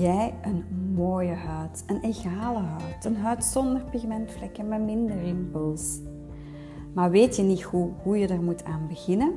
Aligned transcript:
jij 0.00 0.34
een 0.42 0.64
mooie 0.94 1.34
huid, 1.34 1.84
een 1.86 2.00
egale 2.02 2.58
huid, 2.58 3.04
een 3.04 3.16
huid 3.16 3.44
zonder 3.44 3.84
pigmentvlekken 3.90 4.68
met 4.68 4.80
minder 4.80 5.22
rimpels. 5.22 5.98
Maar 6.94 7.10
weet 7.10 7.36
je 7.36 7.42
niet 7.42 7.62
hoe, 7.62 7.90
hoe 8.02 8.18
je 8.18 8.26
er 8.26 8.42
moet 8.42 8.64
aan 8.64 8.86
beginnen? 8.88 9.32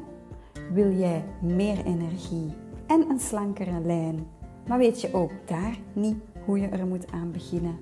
Wil 0.74 0.92
jij 0.92 1.26
meer 1.42 1.86
energie 1.86 2.54
en 2.88 3.10
een 3.10 3.20
slankere 3.20 3.80
lijn, 3.80 4.28
maar 4.68 4.78
weet 4.78 5.02
je 5.02 5.14
ook 5.14 5.32
daar 5.46 5.78
niet 5.94 6.18
hoe 6.46 6.60
je 6.60 6.68
er 6.68 6.88
moet 6.88 7.12
aan 7.12 7.32
beginnen? 7.32 7.78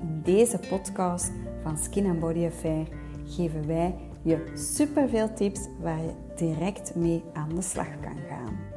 In 0.00 0.20
deze 0.24 0.58
podcast 0.68 1.32
van 1.62 1.78
Skin 1.78 2.06
and 2.06 2.20
Body 2.20 2.46
Affair 2.46 2.88
geven 3.24 3.66
wij 3.66 3.94
je 4.22 4.52
superveel 4.54 5.34
tips 5.34 5.60
waar 5.82 6.02
je 6.02 6.12
direct 6.36 6.94
mee 6.94 7.22
aan 7.32 7.54
de 7.54 7.62
slag 7.62 8.00
kan 8.00 8.16
gaan. 8.28 8.73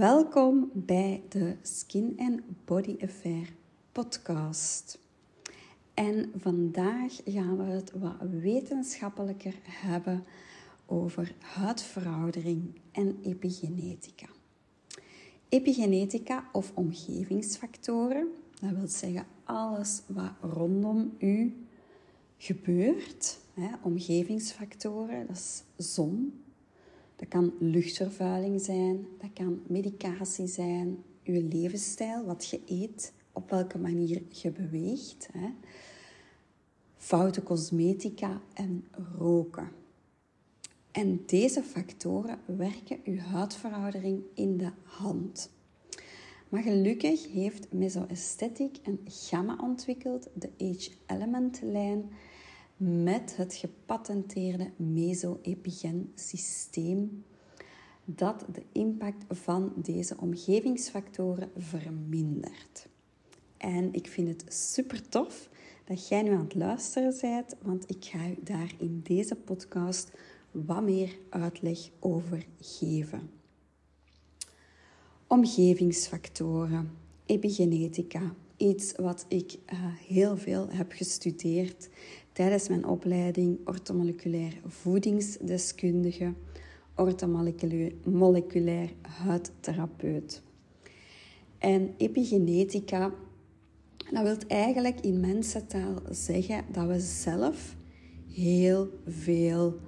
Welkom 0.00 0.70
bij 0.74 1.22
de 1.28 1.56
Skin 1.62 2.14
and 2.18 2.40
Body 2.64 2.96
Affair 3.02 3.52
podcast. 3.92 4.98
En 5.94 6.32
vandaag 6.36 7.20
gaan 7.24 7.56
we 7.56 7.62
het 7.62 7.92
wat 7.92 8.16
wetenschappelijker 8.30 9.54
hebben 9.64 10.24
over 10.86 11.34
huidveroudering 11.38 12.80
en 12.92 13.18
epigenetica. 13.22 14.26
Epigenetica 15.48 16.48
of 16.52 16.72
omgevingsfactoren, 16.74 18.28
dat 18.60 18.70
wil 18.70 18.88
zeggen 18.88 19.26
alles 19.44 20.02
wat 20.06 20.32
rondom 20.40 21.14
u 21.18 21.66
gebeurt. 22.36 23.38
Omgevingsfactoren, 23.82 25.26
dat 25.26 25.36
is 25.36 25.62
zon, 25.94 26.42
dat 27.20 27.28
kan 27.28 27.52
luchtvervuiling 27.58 28.60
zijn, 28.60 29.06
dat 29.18 29.30
kan 29.32 29.60
medicatie 29.66 30.46
zijn, 30.46 30.98
uw 31.24 31.48
levensstijl, 31.48 32.24
wat 32.24 32.48
je 32.48 32.60
eet, 32.66 33.12
op 33.32 33.50
welke 33.50 33.78
manier 33.78 34.22
je 34.28 34.50
beweegt, 34.50 35.28
hè. 35.32 35.48
foute 36.96 37.42
cosmetica 37.42 38.40
en 38.54 38.84
roken. 39.18 39.68
En 40.90 41.22
deze 41.26 41.62
factoren 41.62 42.38
werken 42.44 43.00
uw 43.04 43.18
huidveroudering 43.18 44.22
in 44.34 44.56
de 44.56 44.70
hand. 44.82 45.50
Maar 46.48 46.62
gelukkig 46.62 47.32
heeft 47.32 47.72
Mesoesthetic 47.72 48.76
een 48.82 49.00
gamma 49.04 49.58
ontwikkeld, 49.62 50.28
de 50.34 50.50
H-element-lijn, 50.58 52.10
met 52.80 53.36
het 53.36 53.54
gepatenteerde 53.54 54.70
meso-epigen 54.76 56.12
systeem 56.14 57.24
dat 58.04 58.44
de 58.52 58.62
impact 58.72 59.24
van 59.28 59.72
deze 59.76 60.16
omgevingsfactoren 60.18 61.50
vermindert. 61.56 62.88
En 63.56 63.92
ik 63.92 64.06
vind 64.06 64.28
het 64.28 64.54
super 64.54 65.08
tof 65.08 65.48
dat 65.84 66.08
jij 66.08 66.22
nu 66.22 66.30
aan 66.30 66.44
het 66.44 66.54
luisteren 66.54 67.14
bent, 67.20 67.56
want 67.62 67.90
ik 67.90 68.04
ga 68.04 68.28
u 68.28 68.36
daar 68.42 68.74
in 68.78 69.00
deze 69.02 69.34
podcast 69.34 70.10
wat 70.50 70.82
meer 70.82 71.18
uitleg 71.30 71.78
over 71.98 72.46
geven. 72.60 73.30
Omgevingsfactoren, 75.26 76.90
epigenetica, 77.26 78.34
iets 78.60 78.92
wat 78.96 79.24
ik 79.28 79.52
uh, 79.52 79.78
heel 80.06 80.36
veel 80.36 80.68
heb 80.70 80.92
gestudeerd 80.92 81.88
tijdens 82.32 82.68
mijn 82.68 82.86
opleiding 82.86 83.58
ortomoleculair 83.64 84.60
voedingsdeskundige, 84.66 86.32
ortomoleculair 86.96 88.92
huidtherapeut. 89.00 90.42
En 91.58 91.94
epigenetica, 91.96 93.12
dat 94.10 94.22
wil 94.22 94.36
eigenlijk 94.48 95.00
in 95.00 95.20
mensentaal 95.20 95.94
zeggen 96.10 96.64
dat 96.72 96.86
we 96.86 97.00
zelf 97.00 97.76
heel 98.32 98.88
veel 99.06 99.78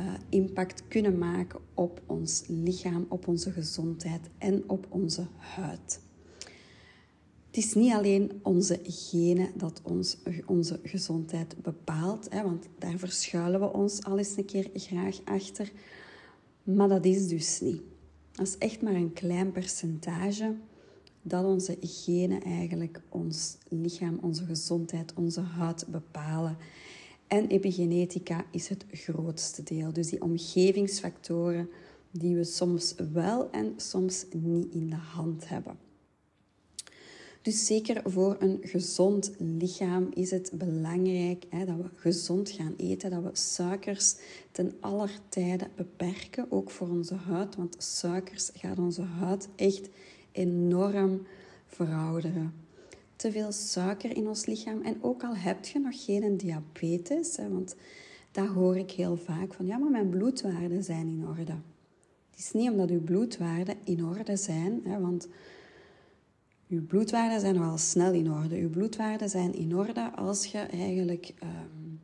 uh, 0.00 0.12
impact 0.28 0.88
kunnen 0.88 1.18
maken 1.18 1.60
op 1.74 2.02
ons 2.06 2.44
lichaam, 2.48 3.06
op 3.08 3.28
onze 3.28 3.50
gezondheid 3.50 4.30
en 4.38 4.64
op 4.66 4.86
onze 4.88 5.26
huid. 5.36 6.00
Het 7.52 7.64
is 7.64 7.74
niet 7.74 7.92
alleen 7.92 8.40
onze 8.42 8.80
genen 8.82 9.50
dat 9.56 9.80
ons, 9.82 10.18
onze 10.46 10.80
gezondheid 10.82 11.62
bepaalt, 11.62 12.26
hè, 12.30 12.42
want 12.42 12.66
daar 12.78 12.98
verschuilen 12.98 13.60
we 13.60 13.72
ons 13.72 14.04
al 14.04 14.18
eens 14.18 14.36
een 14.36 14.44
keer 14.44 14.70
graag 14.74 15.20
achter. 15.24 15.72
Maar 16.62 16.88
dat 16.88 17.04
is 17.04 17.28
dus 17.28 17.60
niet. 17.60 17.82
Dat 18.32 18.46
is 18.46 18.58
echt 18.58 18.82
maar 18.82 18.94
een 18.94 19.12
klein 19.12 19.52
percentage 19.52 20.54
dat 21.22 21.44
onze 21.44 21.76
genen 21.80 22.42
eigenlijk 22.42 23.00
ons 23.08 23.56
lichaam, 23.68 24.18
onze 24.22 24.44
gezondheid, 24.44 25.14
onze 25.14 25.40
huid 25.40 25.86
bepalen. 25.88 26.56
En 27.26 27.46
epigenetica 27.48 28.44
is 28.50 28.68
het 28.68 28.84
grootste 28.90 29.62
deel. 29.62 29.92
Dus 29.92 30.08
die 30.08 30.22
omgevingsfactoren 30.22 31.68
die 32.10 32.36
we 32.36 32.44
soms 32.44 32.94
wel 33.12 33.50
en 33.50 33.72
soms 33.76 34.24
niet 34.30 34.74
in 34.74 34.90
de 34.90 34.96
hand 34.96 35.48
hebben. 35.48 35.90
Dus 37.42 37.66
zeker 37.66 38.10
voor 38.10 38.36
een 38.38 38.58
gezond 38.62 39.32
lichaam 39.38 40.08
is 40.14 40.30
het 40.30 40.52
belangrijk 40.54 41.44
hè, 41.48 41.64
dat 41.64 41.76
we 41.76 41.88
gezond 41.94 42.50
gaan 42.50 42.74
eten, 42.76 43.10
dat 43.10 43.22
we 43.22 43.30
suikers 43.32 44.16
ten 44.52 44.72
aller 44.80 45.10
tijde 45.28 45.68
beperken, 45.76 46.46
ook 46.48 46.70
voor 46.70 46.88
onze 46.88 47.14
huid, 47.14 47.56
want 47.56 47.76
suikers 47.78 48.50
gaan 48.54 48.78
onze 48.78 49.02
huid 49.02 49.48
echt 49.56 49.88
enorm 50.32 51.26
verouderen. 51.66 52.54
Te 53.16 53.32
veel 53.32 53.52
suiker 53.52 54.16
in 54.16 54.28
ons 54.28 54.46
lichaam 54.46 54.82
en 54.82 54.96
ook 55.00 55.22
al 55.22 55.36
heb 55.36 55.64
je 55.64 55.78
nog 55.78 56.04
geen 56.04 56.36
diabetes, 56.36 57.36
hè, 57.36 57.48
want 57.48 57.76
daar 58.30 58.48
hoor 58.48 58.76
ik 58.76 58.90
heel 58.90 59.16
vaak 59.16 59.54
van, 59.54 59.66
ja, 59.66 59.78
maar 59.78 59.90
mijn 59.90 60.08
bloedwaarden 60.08 60.84
zijn 60.84 61.08
in 61.08 61.26
orde. 61.28 61.56
Het 62.30 62.38
is 62.38 62.52
niet 62.52 62.70
omdat 62.70 62.90
uw 62.90 63.02
bloedwaarden 63.02 63.76
in 63.84 64.04
orde 64.04 64.36
zijn, 64.36 64.80
hè, 64.84 65.00
want 65.00 65.28
uw 66.72 66.86
bloedwaarden 66.86 67.40
zijn 67.40 67.54
nogal 67.54 67.78
snel 67.78 68.12
in 68.12 68.30
orde. 68.30 68.56
Uw 68.56 68.70
bloedwaarden 68.70 69.28
zijn 69.28 69.54
in 69.54 69.76
orde 69.76 70.10
als 70.14 70.46
je 70.46 70.58
eigenlijk 70.58 71.34
um, 71.42 72.00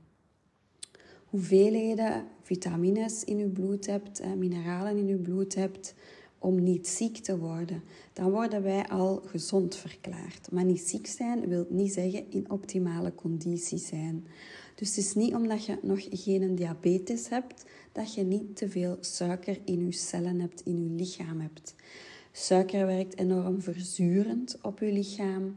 hoeveelheden 1.25 2.25
vitamines 2.43 3.25
in 3.25 3.39
uw 3.39 3.53
bloed 3.53 3.87
hebt, 3.87 4.21
eh, 4.21 4.33
mineralen 4.33 4.97
in 4.97 5.09
uw 5.09 5.21
bloed 5.21 5.55
hebt, 5.55 5.95
om 6.39 6.62
niet 6.62 6.89
ziek 6.89 7.17
te 7.17 7.39
worden. 7.39 7.83
Dan 8.12 8.31
worden 8.31 8.62
wij 8.62 8.89
al 8.89 9.23
gezond 9.27 9.77
verklaard. 9.77 10.51
Maar 10.51 10.65
niet 10.65 10.81
ziek 10.81 11.07
zijn 11.07 11.49
wil 11.49 11.67
niet 11.71 11.93
zeggen 11.93 12.31
in 12.31 12.51
optimale 12.51 13.15
conditie 13.15 13.78
zijn. 13.78 14.27
Dus 14.75 14.89
het 14.89 14.99
is 14.99 15.15
niet 15.15 15.34
omdat 15.34 15.65
je 15.65 15.78
nog 15.83 16.07
geen 16.11 16.55
diabetes 16.55 17.28
hebt, 17.28 17.65
dat 17.93 18.15
je 18.15 18.23
niet 18.23 18.57
te 18.57 18.69
veel 18.69 18.97
suiker 19.01 19.59
in 19.65 19.87
je 19.87 19.93
cellen 19.93 20.41
hebt, 20.41 20.61
in 20.65 20.83
je 20.83 20.91
lichaam 20.91 21.41
hebt. 21.41 21.75
Suiker 22.41 22.87
werkt 22.87 23.19
enorm 23.19 23.62
verzurend 23.62 24.59
op 24.62 24.78
je 24.78 24.93
lichaam. 24.93 25.56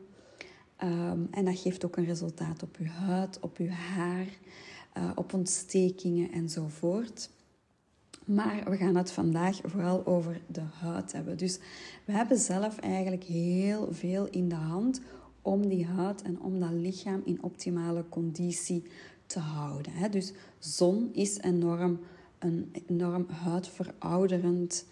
Ehm, 0.76 1.20
en 1.32 1.46
dat 1.46 1.60
geeft 1.60 1.86
ook 1.86 1.98
een 1.98 2.06
resultaat 2.06 2.64
op 2.64 2.78
je 2.78 2.88
huid, 2.88 3.40
op 3.40 3.58
je 3.58 3.70
haar, 3.70 4.26
uh, 4.98 5.12
op 5.16 5.34
ontstekingen 5.34 6.32
enzovoort. 6.32 7.30
Maar 8.26 8.64
we 8.70 8.78
gaan 8.78 8.96
het 8.96 9.12
vandaag 9.12 9.60
vooral 9.64 10.06
over 10.06 10.42
de 10.48 10.62
huid 10.62 11.12
hebben. 11.12 11.38
Dus 11.38 11.60
we 12.06 12.12
hebben 12.12 12.38
zelf 12.38 12.78
eigenlijk 12.78 13.24
heel 13.24 13.88
veel 13.92 14.28
in 14.28 14.50
de 14.50 14.56
hand 14.56 15.02
om 15.42 15.68
die 15.68 15.86
huid 15.86 16.22
en 16.22 16.42
om 16.42 16.60
dat 16.60 16.72
lichaam 16.72 17.22
in 17.26 17.44
optimale 17.44 18.04
conditie 18.10 18.84
te 19.26 19.40
houden. 19.40 20.12
Dus 20.12 20.34
zon 20.60 21.10
is 21.14 21.38
enorm, 21.38 22.00
een 22.40 22.74
enorm 22.88 23.26
huidverouderend 23.30 24.86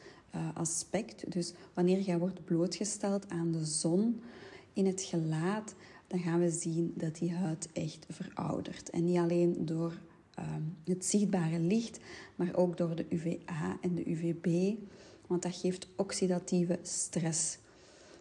aspect. 0.54 1.32
Dus 1.32 1.54
wanneer 1.74 2.00
jij 2.00 2.20
wordt 2.20 2.46
blootgesteld 2.46 3.30
aan 3.30 3.52
de 3.52 3.66
zon 3.66 4.22
in 4.74 4.86
het 4.86 5.02
gelaat, 5.02 5.76
dan 6.08 6.20
gaan 6.20 6.40
we 6.40 6.50
zien 6.50 6.94
dat 6.96 7.16
die 7.16 7.34
huid 7.34 7.70
echt 7.74 8.06
veroudert. 8.10 8.90
En 8.90 9.06
niet 9.06 9.18
alleen 9.18 9.66
door 9.66 9.94
ehm, 10.34 10.62
het 10.84 11.06
zichtbare 11.06 11.60
licht, 11.60 12.00
maar 12.36 12.56
ook 12.56 12.78
door 12.78 12.96
de 12.96 13.06
UVA 13.10 13.78
en 13.82 13.96
de 13.96 14.10
UVB, 14.10 14.78
want 15.28 15.42
dat 15.42 15.56
geeft 15.56 15.88
oxidatieve 15.96 16.80
stress. 16.82 17.58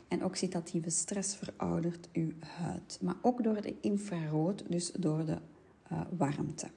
En 0.08 0.24
oxidatieve 0.24 0.90
stress 0.90 1.36
veroudert 1.36 2.08
uw 2.12 2.30
huid. 2.38 2.98
Maar 3.00 3.16
ook 3.22 3.42
door 3.42 3.62
de 3.62 3.74
infrarood, 3.80 4.64
dus 4.68 4.92
door 4.92 5.24
de 5.24 5.38
uh, 5.92 6.00
warmte. 6.16 6.68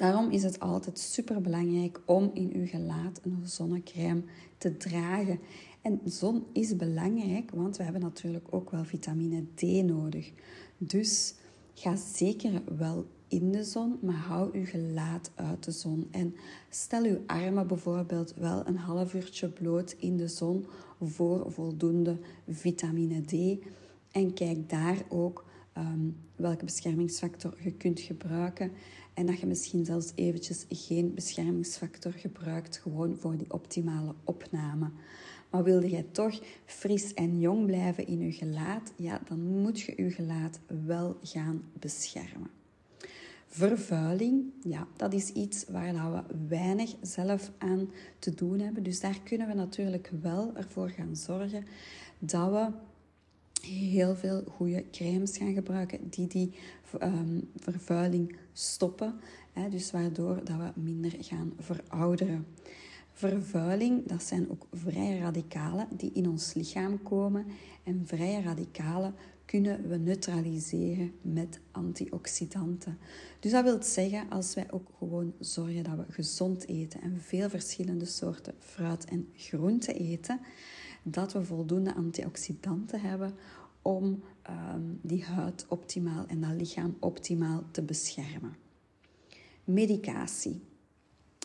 Daarom 0.00 0.30
is 0.30 0.42
het 0.42 0.60
altijd 0.60 0.98
super 0.98 1.40
belangrijk 1.40 2.00
om 2.04 2.30
in 2.34 2.50
uw 2.54 2.66
gelaat 2.66 3.20
een 3.22 3.40
zonnecrème 3.44 4.22
te 4.58 4.76
dragen. 4.76 5.38
En 5.82 6.00
zon 6.04 6.44
is 6.52 6.76
belangrijk, 6.76 7.50
want 7.50 7.76
we 7.76 7.82
hebben 7.82 8.02
natuurlijk 8.02 8.46
ook 8.50 8.70
wel 8.70 8.84
vitamine 8.84 9.44
D 9.54 9.62
nodig. 9.62 10.32
Dus 10.78 11.34
ga 11.74 11.96
zeker 11.96 12.62
wel 12.78 13.06
in 13.28 13.52
de 13.52 13.64
zon, 13.64 13.98
maar 14.02 14.14
hou 14.14 14.58
uw 14.58 14.64
gelaat 14.64 15.30
uit 15.34 15.64
de 15.64 15.70
zon. 15.70 16.08
En 16.10 16.34
stel 16.68 17.04
uw 17.04 17.18
armen 17.26 17.66
bijvoorbeeld 17.66 18.34
wel 18.34 18.66
een 18.66 18.78
half 18.78 19.14
uurtje 19.14 19.48
bloot 19.48 19.96
in 19.98 20.16
de 20.16 20.28
zon 20.28 20.66
voor 21.00 21.52
voldoende 21.52 22.18
vitamine 22.48 23.20
D. 23.20 23.64
En 24.10 24.32
kijk 24.34 24.68
daar 24.68 25.02
ook 25.08 25.44
ehm, 25.72 26.08
welke 26.36 26.64
beschermingsfactor 26.64 27.54
je 27.62 27.72
kunt 27.72 28.00
gebruiken. 28.00 28.72
En 29.14 29.26
dat 29.26 29.40
je 29.40 29.46
misschien 29.46 29.84
zelfs 29.84 30.12
eventjes 30.14 30.64
geen 30.68 31.14
beschermingsfactor 31.14 32.12
gebruikt, 32.12 32.76
gewoon 32.76 33.16
voor 33.16 33.36
die 33.36 33.52
optimale 33.52 34.14
opname. 34.24 34.90
Maar 35.50 35.62
wilde 35.62 35.90
jij 35.90 36.06
toch 36.12 36.40
fris 36.64 37.14
en 37.14 37.40
jong 37.40 37.66
blijven 37.66 38.06
in 38.06 38.20
je 38.20 38.32
gelaat, 38.32 38.92
ja, 38.96 39.20
dan 39.28 39.40
moet 39.40 39.80
je 39.80 39.92
je 39.96 40.10
gelaat 40.10 40.60
wel 40.84 41.16
gaan 41.22 41.62
beschermen. 41.72 42.50
Vervuiling, 43.46 44.52
ja, 44.62 44.86
dat 44.96 45.12
is 45.12 45.32
iets 45.32 45.64
waar 45.68 46.12
we 46.12 46.36
weinig 46.48 46.94
zelf 47.02 47.50
aan 47.58 47.90
te 48.18 48.34
doen 48.34 48.58
hebben. 48.58 48.82
Dus 48.82 49.00
daar 49.00 49.20
kunnen 49.24 49.46
we 49.46 49.54
natuurlijk 49.54 50.10
wel 50.20 50.56
ervoor 50.56 50.88
gaan 50.88 51.16
zorgen 51.16 51.64
dat 52.18 52.50
we 52.50 52.68
heel 53.60 54.16
veel 54.16 54.44
goede 54.48 54.84
crèmes 54.90 55.36
gaan 55.36 55.54
gebruiken 55.54 56.10
die 56.10 56.26
die 56.26 56.52
um, 57.02 57.50
vervuiling 57.56 58.36
stoppen. 58.52 59.14
Hè, 59.52 59.68
dus 59.68 59.90
waardoor 59.90 60.44
dat 60.44 60.56
we 60.56 60.80
minder 60.80 61.12
gaan 61.20 61.52
verouderen. 61.58 62.46
Vervuiling, 63.12 64.06
dat 64.06 64.22
zijn 64.22 64.50
ook 64.50 64.66
vrije 64.72 65.20
radicalen 65.20 65.88
die 65.96 66.12
in 66.12 66.28
ons 66.28 66.54
lichaam 66.54 67.02
komen. 67.02 67.46
En 67.84 68.02
vrije 68.06 68.42
radicalen 68.42 69.14
kunnen 69.44 69.88
we 69.88 69.96
neutraliseren 69.96 71.12
met 71.22 71.60
antioxidanten. 71.70 72.98
Dus 73.40 73.50
dat 73.50 73.64
wil 73.64 73.82
zeggen, 73.82 74.30
als 74.30 74.54
wij 74.54 74.66
ook 74.70 74.88
gewoon 74.98 75.32
zorgen 75.38 75.84
dat 75.84 75.96
we 75.96 76.12
gezond 76.12 76.68
eten 76.68 77.00
en 77.00 77.20
veel 77.20 77.48
verschillende 77.48 78.04
soorten 78.04 78.54
fruit 78.58 79.04
en 79.04 79.28
groenten 79.36 79.94
eten, 79.94 80.40
dat 81.02 81.32
we 81.32 81.44
voldoende 81.44 81.94
antioxidanten 81.94 83.00
hebben 83.00 83.34
om 83.82 84.22
ehm, 84.42 84.82
die 85.02 85.24
huid 85.24 85.66
optimaal 85.68 86.26
en 86.26 86.40
dat 86.40 86.50
lichaam 86.50 86.96
optimaal 86.98 87.64
te 87.70 87.82
beschermen. 87.82 88.56
Medicatie. 89.64 90.60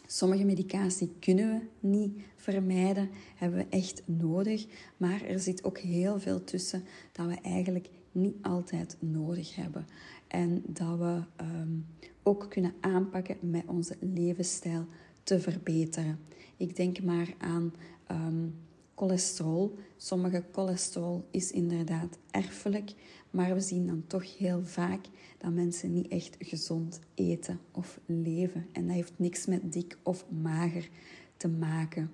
Sommige 0.08 0.44
medicatie 0.44 1.14
kunnen 1.20 1.50
we 1.50 1.88
niet 1.88 2.22
vermijden, 2.36 3.10
hebben 3.36 3.60
we 3.60 3.66
echt 3.70 4.02
nodig. 4.06 4.66
Maar 4.98 5.22
er 5.22 5.40
zit 5.40 5.64
ook 5.64 5.78
heel 5.78 6.20
veel 6.20 6.44
tussen 6.44 6.84
dat 7.12 7.28
we 7.28 7.36
eigenlijk 7.42 7.90
niet 8.12 8.36
altijd 8.42 8.98
nodig 9.00 9.56
hebben. 9.56 9.88
En 10.28 10.64
dat 10.68 10.98
we 10.98 11.22
ehm, 11.36 11.78
ook 12.24 12.46
kunnen 12.50 12.74
aanpakken 12.80 13.38
met 13.40 13.64
onze 13.66 13.98
levensstijl 14.00 14.86
te 15.24 15.40
verbeteren. 15.40 16.20
Ik 16.58 16.76
denk 16.76 17.04
maar 17.04 17.34
aan 17.38 17.74
um, 18.12 18.56
cholesterol. 18.96 19.76
Sommige 19.98 20.44
cholesterol 20.52 21.28
is 21.32 21.52
inderdaad 21.52 22.18
erfelijk, 22.32 22.94
maar 23.30 23.54
we 23.54 23.62
zien 23.62 23.88
dan 23.88 24.04
toch 24.08 24.38
heel 24.38 24.64
vaak 24.64 25.06
dat 25.38 25.52
mensen 25.52 25.94
niet 25.94 26.08
echt 26.08 26.36
gezond 26.40 27.00
eten 27.14 27.60
of 27.72 28.00
leven. 28.06 28.66
En 28.72 28.86
dat 28.86 28.96
heeft 28.96 29.14
niks 29.16 29.46
met 29.46 29.74
dik 29.74 29.98
of 30.04 30.26
mager 30.42 30.90
te 31.38 31.48
maken. 31.48 32.12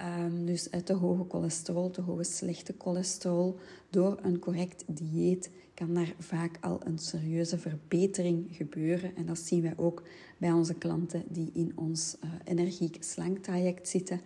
Um, 0.00 0.46
dus 0.46 0.68
te 0.84 0.92
hoge 0.92 1.24
cholesterol, 1.28 1.90
te 1.90 2.00
hoge 2.00 2.24
slechte 2.24 2.74
cholesterol, 2.78 3.58
door 3.90 4.18
een 4.22 4.38
correct 4.38 4.84
dieet 4.86 5.50
kan 5.74 5.94
daar 5.94 6.14
vaak 6.18 6.58
al 6.60 6.80
een 6.84 6.98
serieuze 6.98 7.58
verbetering 7.58 8.46
gebeuren. 8.50 9.16
En 9.16 9.26
dat 9.26 9.38
zien 9.38 9.62
wij 9.62 9.74
ook 9.76 10.02
bij 10.38 10.52
onze 10.52 10.74
klanten 10.74 11.24
die 11.28 11.50
in 11.54 11.72
ons 11.74 12.16
uh, 12.24 12.30
energiek 12.44 12.96
slank 13.02 13.38
traject 13.38 13.88
zitten. 13.88 14.20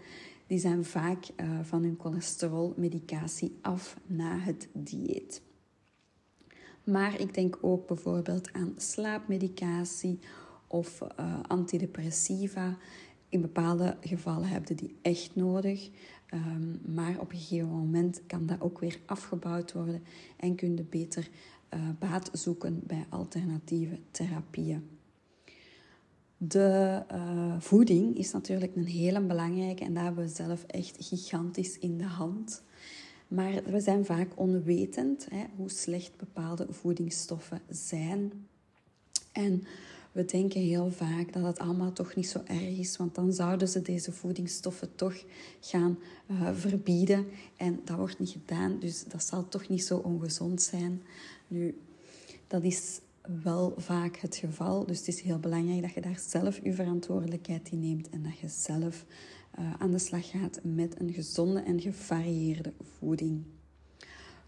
Die 0.46 0.58
zijn 0.58 0.84
vaak 0.84 1.28
uh, 1.36 1.58
van 1.62 1.82
hun 1.82 1.96
cholesterolmedicatie 2.00 3.56
af 3.60 3.96
na 4.06 4.38
het 4.38 4.68
dieet. 4.72 5.42
Maar 6.84 7.20
ik 7.20 7.34
denk 7.34 7.58
ook 7.60 7.86
bijvoorbeeld 7.86 8.52
aan 8.52 8.72
slaapmedicatie 8.76 10.18
of 10.66 11.00
uh, 11.20 11.40
antidepressiva. 11.46 12.76
In 13.28 13.40
bepaalde 13.40 13.96
gevallen 14.00 14.48
heb 14.48 14.68
je 14.68 14.74
die 14.74 14.96
echt 15.02 15.34
nodig. 15.34 15.90
Um, 16.34 16.80
maar 16.94 17.20
op 17.20 17.32
een 17.32 17.38
gegeven 17.38 17.68
moment 17.68 18.22
kan 18.26 18.46
dat 18.46 18.60
ook 18.60 18.78
weer 18.78 19.00
afgebouwd 19.06 19.72
worden 19.72 20.02
en 20.36 20.54
kun 20.54 20.76
je 20.76 20.82
beter 20.82 21.28
uh, 21.74 21.80
baat 21.98 22.30
zoeken 22.32 22.80
bij 22.86 23.06
alternatieve 23.08 23.98
therapieën. 24.10 24.95
De 26.38 27.02
uh, 27.12 27.54
voeding 27.58 28.16
is 28.16 28.32
natuurlijk 28.32 28.76
een 28.76 28.86
hele 28.86 29.20
belangrijke 29.20 29.84
en 29.84 29.94
daar 29.94 30.04
hebben 30.04 30.24
we 30.24 30.30
zelf 30.30 30.64
echt 30.64 30.96
gigantisch 30.98 31.78
in 31.78 31.98
de 31.98 32.04
hand. 32.04 32.62
Maar 33.28 33.62
we 33.64 33.80
zijn 33.80 34.04
vaak 34.04 34.28
onwetend 34.34 35.26
hè, 35.30 35.44
hoe 35.56 35.70
slecht 35.70 36.16
bepaalde 36.16 36.66
voedingsstoffen 36.70 37.60
zijn. 37.68 38.32
En 39.32 39.64
we 40.12 40.24
denken 40.24 40.60
heel 40.60 40.90
vaak 40.90 41.32
dat 41.32 41.42
het 41.42 41.58
allemaal 41.58 41.92
toch 41.92 42.14
niet 42.14 42.28
zo 42.28 42.40
erg 42.44 42.78
is, 42.78 42.96
want 42.96 43.14
dan 43.14 43.32
zouden 43.32 43.68
ze 43.68 43.82
deze 43.82 44.12
voedingsstoffen 44.12 44.94
toch 44.94 45.24
gaan 45.60 45.98
uh, 46.30 46.50
verbieden. 46.54 47.26
En 47.56 47.80
dat 47.84 47.96
wordt 47.96 48.18
niet 48.18 48.30
gedaan, 48.30 48.78
dus 48.78 49.04
dat 49.04 49.24
zal 49.24 49.48
toch 49.48 49.68
niet 49.68 49.84
zo 49.84 49.96
ongezond 49.96 50.62
zijn. 50.62 51.02
Nu, 51.48 51.78
dat 52.46 52.62
is 52.62 53.00
wel 53.42 53.74
vaak 53.76 54.16
het 54.16 54.36
geval, 54.36 54.86
dus 54.86 54.98
het 54.98 55.08
is 55.08 55.20
heel 55.20 55.38
belangrijk 55.38 55.82
dat 55.82 55.92
je 55.92 56.00
daar 56.00 56.18
zelf 56.28 56.60
je 56.62 56.72
verantwoordelijkheid 56.72 57.70
in 57.70 57.80
neemt 57.80 58.08
en 58.08 58.22
dat 58.22 58.38
je 58.38 58.48
zelf 58.48 59.04
uh, 59.58 59.74
aan 59.78 59.90
de 59.90 59.98
slag 59.98 60.30
gaat 60.30 60.60
met 60.62 61.00
een 61.00 61.12
gezonde 61.12 61.60
en 61.60 61.80
gevarieerde 61.80 62.72
voeding. 62.98 63.44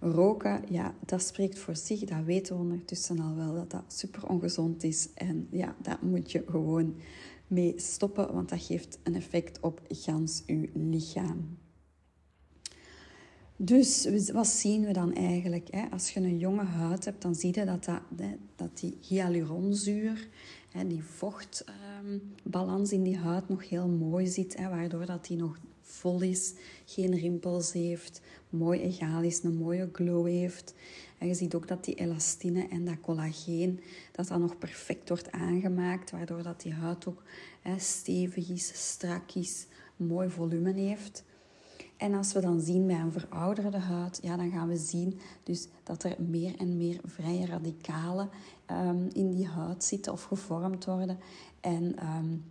Roken, 0.00 0.62
ja, 0.68 0.94
dat 1.06 1.22
spreekt 1.22 1.58
voor 1.58 1.76
zich. 1.76 2.00
Dat 2.00 2.24
weten 2.24 2.54
we 2.54 2.62
ondertussen 2.62 3.20
al 3.20 3.34
wel, 3.34 3.54
dat 3.54 3.70
dat 3.70 3.84
super 3.86 4.28
ongezond 4.28 4.82
is. 4.82 5.08
En 5.14 5.48
ja, 5.50 5.76
daar 5.82 5.98
moet 6.02 6.32
je 6.32 6.44
gewoon 6.46 6.96
mee 7.46 7.72
stoppen, 7.76 8.32
want 8.34 8.48
dat 8.48 8.62
geeft 8.62 8.98
een 9.02 9.14
effect 9.14 9.60
op 9.60 9.80
gans 9.88 10.42
je 10.46 10.70
lichaam. 10.74 11.58
Dus 13.60 14.08
wat 14.32 14.46
zien 14.46 14.84
we 14.84 14.92
dan 14.92 15.14
eigenlijk? 15.14 15.68
Hè? 15.70 15.86
Als 15.90 16.10
je 16.10 16.20
een 16.20 16.38
jonge 16.38 16.64
huid 16.64 17.04
hebt, 17.04 17.22
dan 17.22 17.34
zie 17.34 17.54
je 17.58 17.64
dat, 17.64 17.88
dat, 18.56 18.78
die 18.78 18.98
hyaluronzuur, 19.00 20.28
die 20.86 21.04
vochtbalans 21.04 22.92
in 22.92 23.02
die 23.02 23.16
huid 23.16 23.48
nog 23.48 23.68
heel 23.68 23.88
mooi 23.88 24.26
zit, 24.26 24.54
waardoor 24.54 25.06
dat 25.06 25.26
die 25.26 25.36
nog 25.36 25.58
vol 25.82 26.20
is, 26.20 26.54
geen 26.84 27.14
rimpels 27.14 27.72
heeft, 27.72 28.20
mooi 28.50 28.80
egaal 28.80 29.22
is, 29.22 29.42
een 29.42 29.56
mooie 29.56 29.88
glow 29.92 30.26
heeft. 30.26 30.74
En 31.18 31.26
je 31.26 31.34
ziet 31.34 31.54
ook 31.54 31.68
dat 31.68 31.84
die 31.84 31.94
elastine 31.94 32.68
en 32.68 32.84
dat 32.84 33.00
collageen, 33.00 33.80
dat 34.12 34.28
dat 34.28 34.38
nog 34.38 34.58
perfect 34.58 35.08
wordt 35.08 35.32
aangemaakt, 35.32 36.10
waardoor 36.10 36.42
dat 36.42 36.60
die 36.60 36.72
huid 36.72 37.06
ook 37.06 37.22
hè, 37.62 37.78
stevig 37.78 38.48
is, 38.48 38.90
strak 38.90 39.32
is, 39.32 39.66
mooi 39.96 40.28
volume 40.28 40.72
heeft. 40.72 41.24
En 41.98 42.14
als 42.14 42.32
we 42.32 42.40
dan 42.40 42.60
zien 42.60 42.86
bij 42.86 43.00
een 43.00 43.12
verouderde 43.12 43.78
huid, 43.78 44.18
ja, 44.22 44.36
dan 44.36 44.50
gaan 44.50 44.68
we 44.68 44.76
zien 44.76 45.18
dus 45.42 45.68
dat 45.82 46.04
er 46.04 46.16
meer 46.18 46.56
en 46.56 46.76
meer 46.76 47.00
vrije 47.04 47.46
radicalen 47.46 48.28
um, 48.70 49.08
in 49.12 49.30
die 49.30 49.46
huid 49.46 49.84
zitten 49.84 50.12
of 50.12 50.22
gevormd 50.22 50.84
worden. 50.84 51.18
En 51.60 52.06
um, 52.16 52.44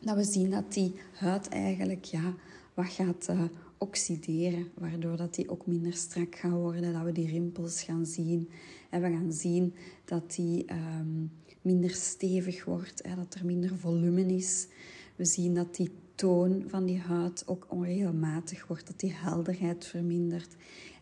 dat 0.00 0.16
we 0.16 0.24
zien 0.24 0.50
dat 0.50 0.72
die 0.72 0.94
huid 1.12 1.48
eigenlijk 1.48 2.04
ja, 2.04 2.34
wat 2.74 2.86
gaat 2.86 3.28
uh, 3.30 3.42
oxideren, 3.78 4.70
waardoor 4.74 5.16
dat 5.16 5.34
die 5.34 5.50
ook 5.50 5.66
minder 5.66 5.92
strak 5.92 6.36
gaat 6.36 6.52
worden, 6.52 6.92
dat 6.92 7.02
we 7.02 7.12
die 7.12 7.28
rimpels 7.28 7.82
gaan 7.82 8.06
zien. 8.06 8.50
En 8.90 9.02
we 9.02 9.10
gaan 9.10 9.32
zien 9.32 9.74
dat 10.04 10.34
die 10.34 10.64
um, 10.72 11.32
minder 11.62 11.90
stevig 11.90 12.64
wordt, 12.64 13.02
hè, 13.02 13.14
dat 13.14 13.34
er 13.34 13.44
minder 13.44 13.78
volume 13.78 14.26
is. 14.26 14.68
We 15.16 15.24
zien 15.24 15.54
dat 15.54 15.76
die 15.76 15.90
toon 16.14 16.64
van 16.66 16.84
die 16.84 17.00
huid 17.00 17.42
ook 17.46 17.66
onregelmatig 17.68 18.66
wordt, 18.66 18.86
dat 18.86 19.00
die 19.00 19.12
helderheid 19.12 19.86
vermindert 19.86 20.56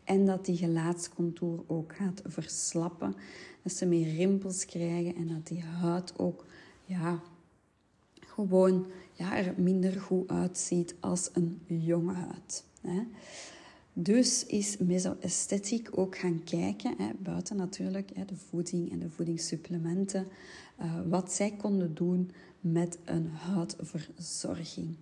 en 0.04 0.26
dat 0.26 0.44
die 0.44 0.56
gelaatscontour 0.56 1.62
ook 1.66 1.94
gaat 1.94 2.22
verslappen. 2.24 3.14
Dat 3.62 3.72
ze 3.72 3.86
meer 3.86 4.14
rimpels 4.14 4.64
krijgen 4.64 5.14
en 5.14 5.28
dat 5.28 5.46
die 5.46 5.62
huid 5.62 6.18
ook 6.18 6.44
ja, 6.84 7.20
gewoon 8.20 8.86
ja, 9.12 9.36
er 9.36 9.54
minder 9.56 10.00
goed 10.00 10.28
uitziet 10.28 10.94
als 11.00 11.30
een 11.32 11.60
jonge 11.66 12.12
huid. 12.12 12.64
Hè. 12.80 13.02
Dus 13.92 14.46
is 14.46 14.76
meso-esthetiek 14.76 15.88
ook 15.98 16.18
gaan 16.18 16.44
kijken, 16.44 16.94
hè, 16.98 17.10
buiten 17.18 17.56
natuurlijk 17.56 18.10
hè, 18.14 18.24
de 18.24 18.36
voeding 18.36 18.90
en 18.90 18.98
de 18.98 19.10
voedingssupplementen, 19.10 20.26
uh, 20.80 21.00
wat 21.08 21.32
zij 21.32 21.50
konden 21.50 21.94
doen 21.94 22.30
met 22.62 22.98
een 23.04 23.28
huidverzorging. 23.28 24.96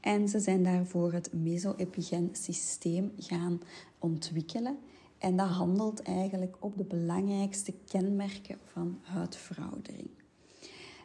En 0.00 0.28
ze 0.28 0.38
zijn 0.38 0.62
daarvoor 0.62 1.12
het 1.12 1.32
meso-epigen 1.32 2.28
systeem 2.32 3.12
gaan 3.18 3.60
ontwikkelen. 3.98 4.78
En 5.18 5.36
dat 5.36 5.48
handelt 5.48 6.02
eigenlijk 6.02 6.56
op 6.60 6.76
de 6.76 6.84
belangrijkste 6.84 7.74
kenmerken 7.86 8.58
van 8.64 8.98
huidveroudering. 9.02 10.08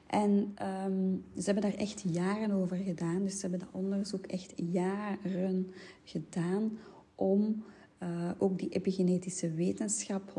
En 0.08 0.51
ehm, 0.56 1.15
ze 1.38 1.46
hebben 1.46 1.63
daar 1.63 1.80
echt 1.80 2.03
jaren 2.06 2.51
over 2.51 2.77
gedaan. 2.77 3.24
Dus 3.24 3.34
ze 3.34 3.41
hebben 3.41 3.60
dat 3.60 3.82
onderzoek 3.82 4.25
echt 4.25 4.53
jaren 4.56 5.72
gedaan 6.03 6.77
om 7.15 7.63
uh, 8.03 8.32
ook 8.38 8.60
die 8.60 8.70
epigenetische 8.70 9.51
wetenschap 9.51 10.30
100% 10.30 10.34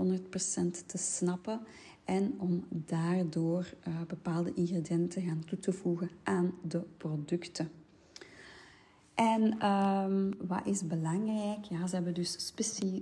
te 0.87 0.99
snappen 0.99 1.61
en 2.13 2.35
om 2.39 2.65
daardoor 2.71 3.75
uh, 3.89 3.95
bepaalde 4.09 4.53
ingrediënten 4.55 5.23
gaan 5.23 5.45
toe 5.45 5.59
te 5.59 5.73
voegen 5.73 6.11
aan 6.23 6.55
de 6.63 6.83
producten. 6.97 7.71
En 9.15 9.67
um, 9.69 10.35
wat 10.47 10.67
is 10.67 10.87
belangrijk? 10.87 11.65
Ja, 11.65 11.87
ze 11.87 11.95
hebben 11.95 12.15
dus 12.15 12.53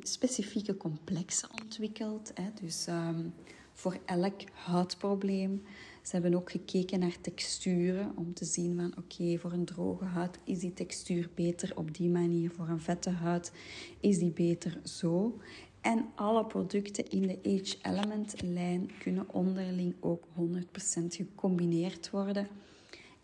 specifieke 0.02 0.76
complexen 0.76 1.48
ontwikkeld. 1.62 2.32
Hè, 2.34 2.50
dus 2.60 2.86
um, 2.86 3.32
voor 3.72 3.98
elk 4.04 4.40
huidprobleem. 4.52 5.62
Ze 6.02 6.12
hebben 6.12 6.34
ook 6.34 6.50
gekeken 6.50 6.98
naar 6.98 7.20
texturen 7.20 8.12
om 8.16 8.34
te 8.34 8.44
zien 8.44 8.76
van 8.76 8.94
oké, 8.98 9.38
voor 9.38 9.52
een 9.52 9.64
droge 9.64 10.04
huid 10.04 10.38
is 10.44 10.58
die 10.58 10.72
textuur 10.72 11.30
beter 11.34 11.72
op 11.76 11.96
die 11.96 12.08
manier, 12.08 12.50
voor 12.50 12.68
een 12.68 12.80
vette 12.80 13.10
huid 13.10 13.52
is 14.00 14.18
die 14.18 14.32
beter 14.32 14.80
zo. 14.84 15.38
En 15.80 16.06
alle 16.14 16.44
producten 16.44 17.10
in 17.10 17.22
de 17.22 17.38
Age 17.42 17.76
Element 17.82 18.42
lijn 18.42 18.90
kunnen 18.98 19.34
onderling 19.34 19.94
ook 20.00 20.24
100% 20.24 20.62
gecombineerd 21.08 22.10
worden. 22.10 22.48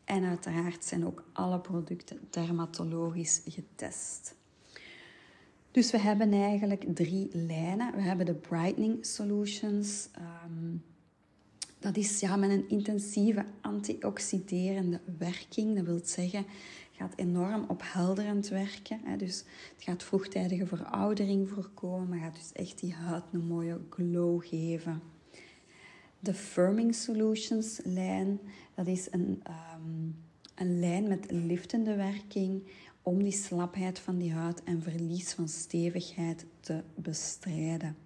En 0.05 0.25
uiteraard 0.25 0.85
zijn 0.85 1.07
ook 1.07 1.25
alle 1.33 1.61
producten 1.61 2.19
dermatologisch 2.31 3.43
getest. 3.45 4.35
Dus 5.71 5.91
we 5.91 5.99
hebben 5.99 6.33
eigenlijk 6.33 6.85
drie 6.95 7.29
lijnen. 7.33 7.95
We 7.95 8.01
hebben 8.01 8.27
de 8.27 8.35
Brightening 8.35 9.07
Solutions. 9.07 10.09
Um, 10.45 10.83
dat 11.79 11.97
is 11.97 12.21
ja, 12.21 12.37
met 12.37 12.51
een 12.51 12.69
intensieve 12.69 13.45
antioxiderende 13.61 15.01
werking. 15.19 15.77
Dat 15.77 15.85
wil 15.85 16.01
zeggen, 16.05 16.47
gaat 16.97 17.13
enorm 17.17 17.65
ophelderend 17.69 18.49
werken. 18.49 19.01
Hè. 19.05 19.17
Dus 19.17 19.45
het 19.75 19.85
gaat 19.85 20.03
vroegtijdige 20.03 20.67
veroudering 20.67 21.49
voorkomen, 21.49 22.09
maar 22.09 22.19
gaat 22.19 22.35
dus 22.35 22.53
echt 22.53 22.81
die 22.81 22.95
huid 22.95 23.25
een 23.33 23.47
mooie 23.47 23.81
glow 23.91 24.47
geven. 24.47 25.03
De 26.19 26.35
Firming 26.35 26.95
Solutions 26.95 27.81
lijn, 27.85 28.41
dat 28.75 28.87
is 28.87 29.09
een, 29.11 29.43
um, 29.75 30.17
een 30.55 30.79
lijn 30.79 31.09
met 31.09 31.31
liftende 31.31 31.97
werking 31.97 32.63
om 33.03 33.23
die 33.23 33.33
slapheid 33.33 33.99
van 33.99 34.19
die 34.19 34.33
huid 34.33 34.65
en 34.65 34.83
verlies 34.83 35.33
van 35.33 35.49
stevigheid 35.49 36.47
te 36.61 36.83
bestrijden. 36.95 37.97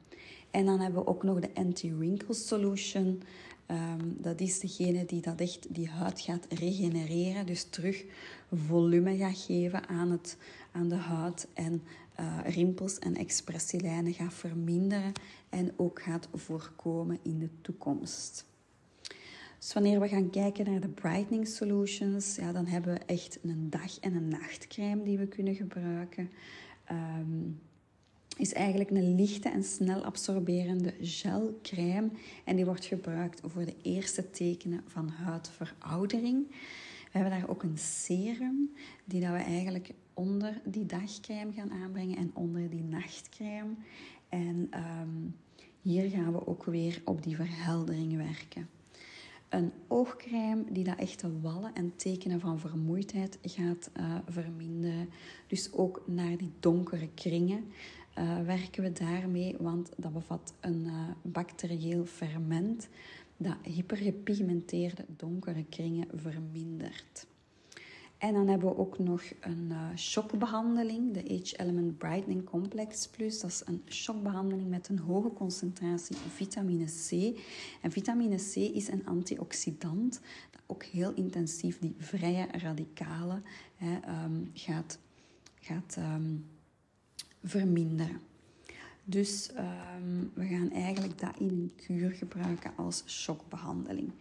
En 0.51 0.65
dan 0.67 0.81
hebben 0.81 1.03
we 1.03 1.09
ook 1.09 1.23
nog 1.23 1.41
de 1.41 1.55
Anti-Wrinkle 1.55 2.35
Solution. 2.35 3.23
Um, 3.71 4.17
dat 4.19 4.41
is 4.41 4.61
degene 4.61 5.05
die 5.05 5.21
dat 5.21 5.41
echt 5.41 5.75
die 5.75 5.89
huid 5.89 6.21
gaat 6.21 6.47
regenereren, 6.49 7.47
dus 7.47 7.65
terug 7.65 8.05
volume 8.53 9.17
gaat 9.17 9.39
geven 9.39 9.89
aan, 9.89 10.11
het, 10.11 10.37
aan 10.73 10.89
de 10.89 10.95
huid 10.95 11.49
en 11.55 11.83
uh, 12.21 12.39
rimpels 12.45 12.99
en 12.99 13.15
expressielijnen 13.17 14.13
gaat 14.13 14.35
verminderen 14.35 15.13
en 15.49 15.73
ook 15.77 16.03
gaat 16.03 16.29
voorkomen 16.35 17.19
in 17.23 17.39
de 17.39 17.49
toekomst. 17.61 18.45
Dus 19.59 19.73
wanneer 19.73 20.01
we 20.01 20.09
gaan 20.09 20.31
kijken 20.31 20.71
naar 20.71 20.81
de 20.81 20.89
brightening 20.89 21.49
solutions, 21.49 22.37
ja, 22.37 22.53
dan 22.53 22.67
hebben 22.67 22.95
we 22.95 23.01
echt 23.01 23.39
een 23.43 23.71
dag- 23.71 24.01
en 24.01 24.15
een 24.15 24.29
nachtcrème 24.29 25.03
die 25.03 25.19
we 25.19 25.27
kunnen 25.27 25.55
gebruiken. 25.55 26.31
Um, 26.91 27.61
is 28.41 28.53
eigenlijk 28.53 28.91
een 28.91 29.15
lichte 29.15 29.49
en 29.49 29.65
snel 29.65 30.05
absorberende 30.05 30.95
gelcrème. 31.01 32.09
En 32.45 32.57
die 32.57 32.65
wordt 32.65 32.85
gebruikt 32.85 33.41
voor 33.45 33.65
de 33.65 33.75
eerste 33.83 34.31
tekenen 34.31 34.83
van 34.87 35.09
huidveroudering. 35.09 36.47
We 37.13 37.19
hebben 37.19 37.39
daar 37.39 37.49
ook 37.49 37.63
een 37.63 37.79
serum 37.79 38.75
die 39.05 39.21
dat 39.21 39.31
we 39.31 39.37
eigenlijk 39.37 39.91
onder 40.15 40.61
die 40.65 40.87
dagcrème 40.87 41.53
gaan 41.53 41.71
aanbrengen 41.71 42.17
en 42.17 42.31
onder 42.35 42.71
die 42.71 42.83
nachtcrème. 42.83 43.75
En 44.29 44.71
um, 44.75 45.37
hier 45.83 46.11
gaan 46.11 46.33
we 46.33 46.47
ook 46.47 46.65
weer 46.65 47.03
op 47.05 47.23
die 47.23 47.37
verheldering 47.37 48.17
werken. 48.17 48.69
Een 49.49 49.73
oogcrème 49.89 50.65
die 50.71 50.85
dat 50.85 50.99
echte 50.99 51.41
wallen 51.41 51.75
en 51.75 51.93
tekenen 51.97 52.41
van 52.41 52.61
vermoeidheid 52.61 53.39
gaat 53.43 53.91
uh, 53.97 54.15
verminderen. 54.29 55.09
Dus 55.47 55.73
ook 55.73 56.03
naar 56.07 56.37
die 56.37 56.53
donkere 56.61 57.09
kringen 57.15 57.65
uh, 58.21 58.41
werken 58.41 58.83
we 58.83 58.93
daarmee, 58.93 59.57
want 59.59 59.91
dat 59.97 60.13
bevat 60.13 60.55
een 60.61 60.85
uh, 60.87 61.09
bacterieel 61.23 62.05
ferment 62.05 62.89
dat 63.37 63.57
hypergepigmenteerde 63.63 65.05
donkere 65.17 65.65
kringen 65.65 66.09
vermindert. 66.15 67.27
En 68.19 68.35
dan 68.35 68.49
hebben 68.49 68.69
we 68.69 68.77
ook 68.77 68.99
nog 68.99 69.23
een 69.41 69.69
uh, 69.71 69.97
shockbehandeling, 69.97 71.13
de 71.13 71.41
H-Element 71.43 71.99
Brightening 71.99 72.45
Complex 72.45 73.09
Plus. 73.09 73.41
Dat 73.41 73.51
is 73.51 73.63
een 73.65 73.83
shockbehandeling 73.89 74.69
met 74.69 74.89
een 74.89 74.99
hoge 74.99 75.33
concentratie 75.33 76.17
vitamine 76.17 76.85
C. 76.85 77.39
En 77.83 77.91
vitamine 77.91 78.37
C 78.37 78.57
is 78.57 78.89
een 78.89 79.07
antioxidant 79.07 80.21
dat 80.51 80.63
ook 80.67 80.85
heel 80.85 81.15
intensief 81.15 81.79
die 81.79 81.95
vrije 81.99 82.47
radicalen 82.53 83.45
hè, 83.77 84.25
um, 84.25 84.51
gaat, 84.55 84.99
gaat 85.61 85.97
um, 85.99 86.45
verminderen. 87.45 88.21
Dus 89.05 89.51
um, 89.99 90.31
we 90.35 90.47
gaan 90.47 90.71
eigenlijk 90.71 91.19
dat 91.19 91.39
in 91.39 91.49
een 91.49 91.73
kuur 91.77 92.11
gebruiken 92.11 92.73
als 92.77 93.03
shockbehandeling. 93.07 94.13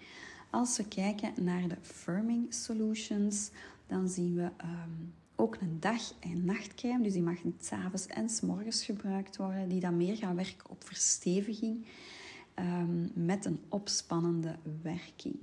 Als 0.49 0.77
we 0.77 0.87
kijken 0.87 1.43
naar 1.43 1.67
de 1.67 1.77
firming 1.81 2.53
solutions, 2.53 3.49
dan 3.87 4.09
zien 4.09 4.35
we 4.35 4.43
um, 4.43 5.13
ook 5.35 5.57
een 5.61 5.77
dag- 5.79 6.13
en 6.19 6.45
nachtcrème. 6.45 7.03
Dus 7.03 7.13
die 7.13 7.21
mag 7.21 7.37
s'avonds 7.59 8.07
en 8.07 8.29
s'morgens 8.29 8.83
gebruikt 8.83 9.37
worden. 9.37 9.69
Die 9.69 9.79
dan 9.79 9.97
meer 9.97 10.15
gaan 10.15 10.35
werken 10.35 10.69
op 10.69 10.83
versteviging 10.83 11.85
um, 12.55 13.11
met 13.13 13.45
een 13.45 13.59
opspannende 13.69 14.55
werking. 14.81 15.35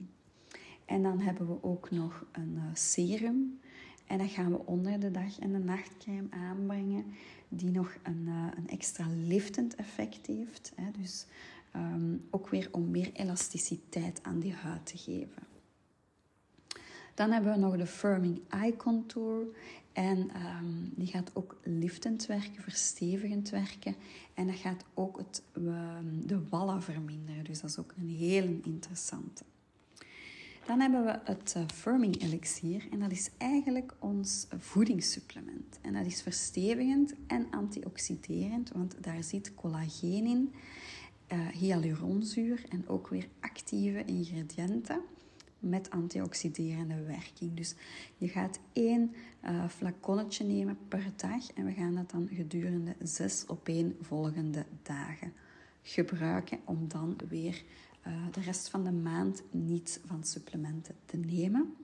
En 0.85 1.03
dan 1.03 1.21
hebben 1.21 1.47
we 1.47 1.63
ook 1.63 1.91
nog 1.91 2.25
een 2.33 2.55
uh, 2.55 2.63
serum. 2.73 3.59
En 4.07 4.19
dat 4.19 4.31
gaan 4.31 4.51
we 4.51 4.67
onder 4.67 5.01
de 5.01 5.11
dag- 5.11 5.39
en 5.39 5.53
de 5.53 5.59
nachtcrème 5.59 6.29
aanbrengen 6.31 7.05
die 7.49 7.71
nog 7.71 7.97
een, 8.03 8.25
uh, 8.27 8.47
een 8.57 8.69
extra 8.69 9.07
liftend 9.27 9.75
effect 9.75 10.27
heeft. 10.27 10.73
Hè, 10.75 10.91
dus 11.01 11.27
um, 11.77 12.27
ook 12.31 12.49
weer 12.49 12.69
om 12.71 12.91
meer 12.91 13.13
elasticiteit 13.13 14.23
aan 14.23 14.41
die 14.41 14.55
huid 14.55 14.87
te 14.87 14.99
geven. 14.99 15.43
Dan 17.15 17.31
hebben 17.31 17.53
we 17.53 17.59
nog 17.59 17.77
de 17.77 17.87
Firming 17.87 18.41
Eye 18.49 18.77
Contour. 18.77 19.47
En 19.93 20.19
um, 20.19 20.93
die 20.95 21.07
gaat 21.07 21.31
ook 21.35 21.61
liftend 21.63 22.27
werken, 22.27 22.63
verstevigend 22.63 23.51
werken. 23.51 23.95
En 24.35 24.47
dat 24.47 24.57
gaat 24.57 24.85
ook 24.95 25.19
het, 25.19 25.43
um, 25.57 26.27
de 26.27 26.49
wallen 26.49 26.83
verminderen. 26.83 27.45
Dus 27.45 27.61
dat 27.61 27.71
is 27.71 27.79
ook 27.79 27.95
een 27.97 28.09
heel 28.09 28.59
interessante. 28.63 29.45
Dan 30.67 30.81
hebben 30.81 31.05
we 31.05 31.19
het 31.25 31.57
Firming 31.75 32.23
Elixir 32.23 32.87
en 32.91 32.99
dat 33.01 33.11
is 33.11 33.31
eigenlijk 33.39 33.95
ons 33.99 34.47
voedingssupplement. 34.59 35.79
En 35.83 35.93
dat 35.93 36.07
is 36.07 36.23
verstevigend 36.23 37.15
en 37.27 37.47
antioxiderend, 37.51 38.71
want 38.71 38.97
daar 39.01 39.23
zit 39.23 39.55
collageen 39.55 40.27
in, 40.27 40.55
uh, 41.33 41.47
hyaluronzuur 41.49 42.65
en 42.69 42.89
ook 42.89 43.09
weer 43.09 43.29
actieve 43.41 44.05
ingrediënten 44.05 45.01
met 45.59 45.91
antioxiderende 45.91 47.03
werking. 47.03 47.55
Dus 47.55 47.75
je 48.17 48.29
gaat 48.29 48.61
één 48.73 49.15
uh, 49.45 49.69
flaconnetje 49.69 50.45
nemen 50.45 50.79
per 50.89 51.13
dag 51.17 51.53
en 51.53 51.65
we 51.65 51.73
gaan 51.73 51.95
dat 51.95 52.11
dan 52.11 52.29
gedurende 52.33 52.97
zes 53.03 53.45
opeenvolgende 53.49 54.67
dagen 54.83 55.33
gebruiken 55.83 56.59
om 56.65 56.89
dan 56.89 57.17
weer 57.29 57.63
uh, 58.07 58.13
de 58.33 58.41
rest 58.41 58.69
van 58.69 58.85
de 58.85 58.93
maand 58.93 59.43
niet 59.51 60.01
van 60.07 60.25
supplementen 60.25 60.95
te 61.05 61.17
nemen. 61.17 61.75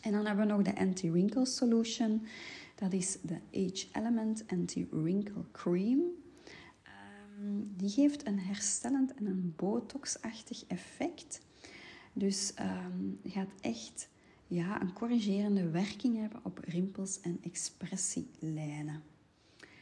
En 0.00 0.12
dan 0.12 0.26
hebben 0.26 0.46
we 0.46 0.52
nog 0.52 0.62
de 0.62 0.76
Anti-Wrinkle 0.76 1.46
Solution. 1.46 2.26
Dat 2.74 2.92
is 2.92 3.18
de 3.22 3.38
Age 3.52 3.86
Element 3.92 4.44
Anti-Wrinkle 4.46 5.44
Cream. 5.52 6.00
Um, 7.40 7.72
die 7.76 7.90
geeft 7.90 8.26
een 8.26 8.38
herstellend 8.38 9.14
en 9.14 9.26
een 9.26 9.54
botoxachtig 9.56 10.64
effect. 10.66 11.40
Dus 12.12 12.52
um, 12.60 13.18
gaat 13.24 13.50
echt 13.60 14.08
ja, 14.46 14.80
een 14.80 14.92
corrigerende 14.92 15.70
werking 15.70 16.16
hebben 16.16 16.40
op 16.42 16.58
rimpels 16.64 17.20
en 17.20 17.38
expressielijnen. 17.42 19.02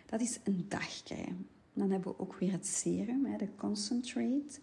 Dat 0.06 0.20
is 0.20 0.38
een 0.44 0.64
dagcrème. 0.68 1.36
Dan 1.72 1.90
hebben 1.90 2.12
we 2.12 2.18
ook 2.18 2.34
weer 2.34 2.52
het 2.52 2.66
serum, 2.66 3.36
de 3.38 3.54
concentrate. 3.56 4.60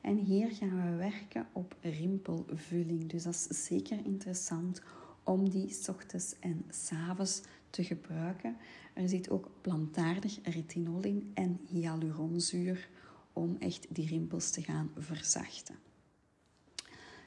En 0.00 0.16
hier 0.16 0.50
gaan 0.50 0.90
we 0.90 0.96
werken 0.96 1.46
op 1.52 1.76
rimpelvulling. 1.80 3.06
Dus 3.06 3.22
dat 3.22 3.34
is 3.50 3.66
zeker 3.66 3.98
interessant 4.04 4.82
om 5.24 5.48
die 5.48 5.76
ochtends 5.88 6.34
en 6.40 6.64
avonds 7.08 7.40
te 7.70 7.84
gebruiken. 7.84 8.56
Er 8.94 9.08
zit 9.08 9.30
ook 9.30 9.50
plantaardig 9.60 10.38
retinol 10.42 11.02
in 11.02 11.30
en 11.34 11.60
hyaluronzuur 11.66 12.88
om 13.32 13.56
echt 13.58 13.86
die 13.88 14.06
rimpels 14.06 14.50
te 14.50 14.62
gaan 14.62 14.90
verzachten. 14.98 15.74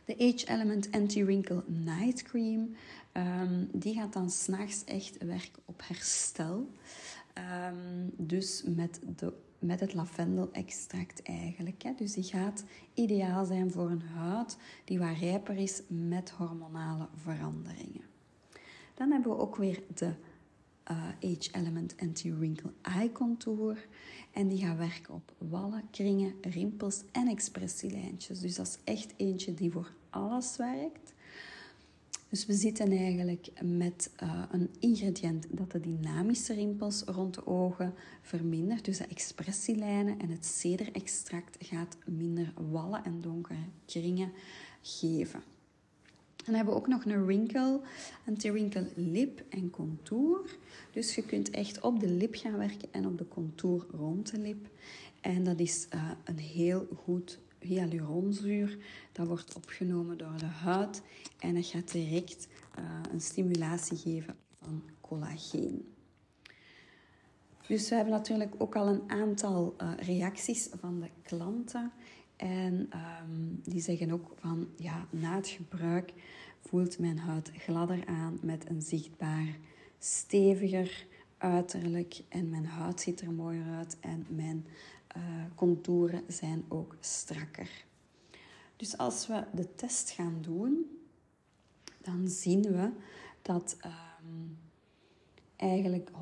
De 0.06 0.14
Age 0.14 0.48
Element 0.48 0.92
Anti-Wrinkle 0.92 1.64
Night 1.68 2.24
Cream, 2.24 2.76
um, 3.14 3.70
die 3.72 3.94
gaat 3.94 4.14
dan 4.14 4.30
s'nachts 4.30 4.84
echt 4.84 5.18
werken 5.24 5.62
op 5.66 5.82
herstel. 5.88 6.70
Um, 7.38 8.12
dus 8.18 8.64
met, 8.66 9.00
de, 9.16 9.34
met 9.64 9.80
het 9.80 9.94
lavendelextract 9.94 11.22
eigenlijk. 11.22 11.84
Hè. 11.84 11.94
Dus 11.98 12.14
die 12.14 12.24
gaat 12.24 12.64
ideaal 12.94 13.46
zijn 13.46 13.72
voor 13.72 13.90
een 13.90 14.02
huid 14.02 14.58
die 14.84 15.00
wat 15.00 15.18
rijper 15.20 15.58
is 15.58 15.82
met 15.88 16.30
hormonale 16.30 17.08
veranderingen. 17.16 18.04
Dan 18.94 19.12
hebben 19.12 19.32
we 19.32 19.38
ook 19.38 19.56
weer 19.56 19.84
de 19.94 20.14
uh, 20.92 21.08
Age 21.08 21.50
Element 21.52 21.96
Anti-Wrinkle 22.00 22.74
Eye 22.82 23.12
Contour. 23.12 23.88
En 24.32 24.48
die 24.48 24.66
gaat 24.66 24.78
werken 24.78 25.14
op 25.14 25.34
wallen, 25.38 25.84
kringen, 25.92 26.34
rimpels 26.42 27.04
en 27.12 27.28
expressielijntjes. 27.28 28.40
Dus 28.40 28.56
dat 28.56 28.68
is 28.68 28.94
echt 28.94 29.14
eentje 29.18 29.54
die 29.54 29.72
voor 29.72 29.94
alles 30.10 30.58
werkt. 30.58 31.14
Dus 32.34 32.46
we 32.46 32.54
zitten 32.54 32.92
eigenlijk 32.92 33.50
met 33.62 34.12
uh, 34.24 34.44
een 34.52 34.70
ingrediënt 34.80 35.46
dat 35.50 35.72
de 35.72 35.80
dynamische 35.80 36.54
rimpels 36.54 37.02
rond 37.02 37.34
de 37.34 37.48
ogen 37.48 37.94
vermindert. 38.22 38.86
Dus 38.86 38.98
de 38.98 39.08
expressielijnen 39.08 40.20
en 40.20 40.30
het 40.30 40.46
cederextract 40.46 41.58
gaat 41.60 41.98
minder 42.06 42.54
wallen 42.72 43.04
en 43.04 43.22
donkere 43.22 43.60
kringen 43.86 44.32
geven. 44.82 45.44
Dan 46.46 46.56
hebben 46.56 46.74
we 46.74 46.80
ook 46.80 46.88
nog 46.88 47.06
een 47.06 47.26
wrinkle, 47.26 47.82
anti-wrinkle 48.28 48.88
lip 48.96 49.44
en 49.50 49.70
contour. 49.70 50.58
Dus 50.92 51.16
je 51.16 51.26
kunt 51.26 51.50
echt 51.50 51.82
op 51.82 52.00
de 52.00 52.10
lip 52.10 52.36
gaan 52.36 52.58
werken 52.58 52.90
en 52.92 53.06
op 53.06 53.18
de 53.18 53.28
contour 53.28 53.86
rond 53.92 54.32
de 54.32 54.38
lip. 54.38 54.68
En 55.22 55.44
dat 55.44 55.60
is 55.60 55.88
uh, 55.94 56.12
een 56.24 56.40
heel 56.40 56.88
goed 57.04 57.40
hyaluronzuur. 57.64 58.78
Dat 59.12 59.28
wordt 59.28 59.56
opgenomen 59.56 60.18
door 60.18 60.38
de 60.38 60.46
huid 60.46 61.02
en 61.40 61.56
dat 61.56 61.66
gaat 61.66 61.92
direct 61.92 62.48
uh, 62.80 62.86
een 63.12 63.22
stimulatie 63.22 63.98
geven 63.98 64.36
van 64.62 64.84
collageen. 65.02 65.94
Dus 67.68 67.90
we 67.90 67.96
hebben 67.96 68.14
natuurlijk 68.14 68.56
ook 68.58 68.76
al 68.76 68.88
een 68.88 69.04
aantal 69.08 69.76
uh, 69.82 69.92
reacties 69.98 70.70
van 70.80 71.00
de 71.00 71.10
klanten. 71.22 71.92
En 72.36 72.74
um, 72.74 73.60
die 73.64 73.82
zeggen 73.82 74.12
ook 74.12 74.32
van 74.40 74.68
ja, 74.78 75.08
na 75.10 75.36
het 75.36 75.48
gebruik 75.48 76.14
voelt 76.60 77.00
mijn 77.00 77.18
huid 77.18 77.52
gladder 77.58 78.06
aan 78.06 78.40
met 78.42 78.70
een 78.70 78.82
zichtbaar 78.82 79.58
steviger 80.00 81.06
uiterlijk. 81.38 82.22
En 82.30 82.50
mijn 82.50 82.66
huid 82.66 83.02
ziet 83.02 83.22
er 83.22 83.32
mooier 83.32 83.76
uit 83.78 83.98
en 84.00 84.26
mijn 84.30 84.66
uh, 85.18 85.24
contouren 85.56 86.24
zijn 86.28 86.66
ook 86.68 86.96
strakker. 87.00 87.70
Dus 88.76 88.98
als 88.98 89.28
we 89.28 89.44
de 89.54 89.76
test 89.76 90.10
gaan 90.10 90.38
doen, 90.42 91.00
dan 92.02 92.28
zien 92.28 92.62
we 92.62 92.90
dat 93.42 93.78
um, 93.86 94.58
eigenlijk 95.56 96.10
148% 96.10 96.14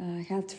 uh, 0.00 0.24
gaat 0.24 0.56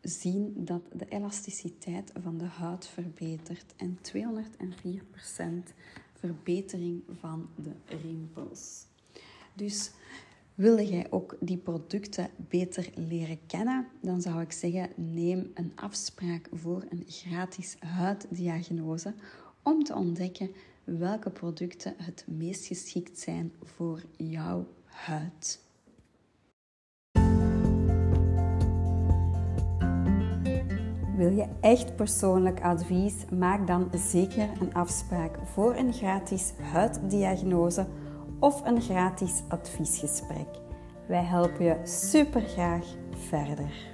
zien 0.00 0.52
dat 0.64 0.82
de 0.92 1.08
elasticiteit 1.08 2.12
van 2.22 2.38
de 2.38 2.44
huid 2.44 2.86
verbetert 2.86 3.74
en 3.76 3.98
204% 3.98 4.10
verbetering 6.12 7.02
van 7.20 7.48
de 7.54 7.72
rimpels. 7.86 8.86
Dus 9.54 9.90
wil 10.54 10.80
jij 10.80 11.06
ook 11.10 11.36
die 11.40 11.56
producten 11.56 12.28
beter 12.48 12.90
leren 12.94 13.38
kennen, 13.46 13.86
dan 14.00 14.20
zou 14.20 14.40
ik 14.40 14.52
zeggen: 14.52 14.88
neem 14.96 15.50
een 15.54 15.72
afspraak 15.74 16.48
voor 16.52 16.84
een 16.88 17.04
gratis 17.06 17.76
huiddiagnose 17.78 19.14
om 19.62 19.84
te 19.84 19.94
ontdekken 19.94 20.50
welke 20.84 21.30
producten 21.30 21.94
het 21.96 22.24
meest 22.28 22.66
geschikt 22.66 23.18
zijn 23.18 23.52
voor 23.62 24.02
jouw 24.16 24.66
huid. 24.84 25.62
Wil 31.16 31.30
je 31.30 31.46
echt 31.60 31.96
persoonlijk 31.96 32.60
advies? 32.60 33.14
Maak 33.38 33.66
dan 33.66 33.90
zeker 33.92 34.48
een 34.60 34.74
afspraak 34.74 35.38
voor 35.44 35.76
een 35.76 35.92
gratis 35.92 36.52
huiddiagnose 36.72 37.86
of 38.44 38.60
een 38.64 38.80
gratis 38.80 39.42
adviesgesprek. 39.48 40.48
Wij 41.06 41.22
helpen 41.22 41.64
je 41.64 41.76
super 41.84 42.40
graag 42.40 42.84
verder. 43.28 43.92